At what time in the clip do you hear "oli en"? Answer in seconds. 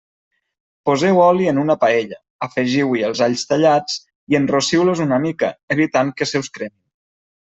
1.25-1.59